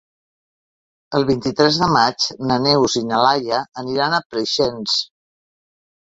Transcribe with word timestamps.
El 1.17 1.25
vint-i-tres 1.29 1.75
de 1.81 1.89
maig 1.95 2.25
na 2.51 2.57
Neus 2.63 2.95
i 3.01 3.03
na 3.09 3.19
Laia 3.25 3.59
aniran 3.83 4.15
a 4.17 4.23
Preixens. 4.31 4.97